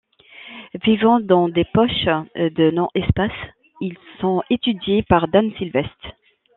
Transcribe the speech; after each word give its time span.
Vivants 0.83 1.19
dans 1.19 1.47
des 1.47 1.63
poches 1.63 1.91
de 2.35 2.71
non-espace, 2.71 3.37
ils 3.81 3.95
sont 4.19 4.41
étudiés 4.49 5.03
par 5.03 5.27
Dan 5.27 5.51
Sylveste. 5.59 6.15